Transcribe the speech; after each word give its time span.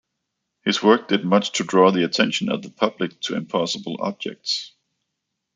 His 0.65 0.81
work 0.81 1.09
did 1.09 1.25
much 1.25 1.51
to 1.51 1.63
draw 1.63 1.91
the 1.91 2.03
attention 2.03 2.49
of 2.51 2.63
the 2.63 2.71
public 2.71 3.19
to 3.21 3.35
impossible 3.35 3.97
objects. 3.99 4.73